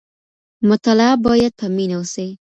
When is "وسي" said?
1.99-2.27